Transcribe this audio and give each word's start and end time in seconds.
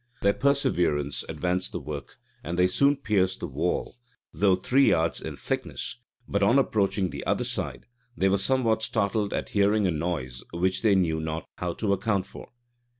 Their 0.23 0.33
perseverance 0.33 1.23
advanced 1.29 1.73
the 1.73 1.79
work; 1.79 2.17
and 2.43 2.57
they 2.57 2.65
soon 2.65 2.95
pierced 2.95 3.39
the 3.39 3.45
wall, 3.45 3.93
though 4.33 4.55
three 4.55 4.89
yards 4.89 5.21
in 5.21 5.37
thickness; 5.37 5.97
but 6.27 6.41
on 6.41 6.57
approaching 6.57 7.11
the 7.11 7.23
other 7.27 7.43
side, 7.43 7.85
they 8.17 8.27
were 8.27 8.39
somewhat 8.39 8.81
startled 8.81 9.31
at 9.31 9.49
hearing 9.49 9.85
a 9.85 9.91
noise 9.91 10.43
which 10.53 10.81
they 10.81 10.95
knew 10.95 11.19
not 11.21 11.45
how 11.59 11.73
to 11.75 11.93
account 11.93 12.25
for. 12.25 12.49